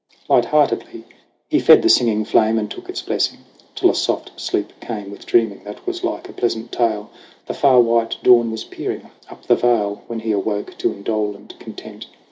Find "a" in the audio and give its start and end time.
3.91-3.93, 6.27-6.33